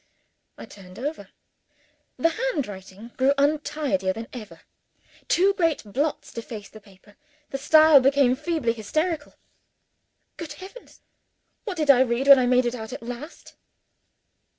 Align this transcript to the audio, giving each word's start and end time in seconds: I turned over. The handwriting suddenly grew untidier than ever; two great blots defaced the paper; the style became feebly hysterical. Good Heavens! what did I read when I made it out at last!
I 0.57 0.65
turned 0.65 0.97
over. 0.97 1.29
The 2.17 2.29
handwriting 2.29 3.11
suddenly 3.11 3.17
grew 3.17 3.33
untidier 3.37 4.13
than 4.13 4.29
ever; 4.33 4.61
two 5.27 5.53
great 5.53 5.83
blots 5.85 6.33
defaced 6.33 6.73
the 6.73 6.81
paper; 6.81 7.17
the 7.51 7.59
style 7.59 7.99
became 8.01 8.35
feebly 8.35 8.73
hysterical. 8.73 9.35
Good 10.37 10.53
Heavens! 10.53 11.01
what 11.65 11.77
did 11.77 11.91
I 11.91 12.01
read 12.01 12.27
when 12.27 12.39
I 12.39 12.47
made 12.47 12.65
it 12.65 12.73
out 12.73 12.91
at 12.93 13.03
last! 13.03 13.53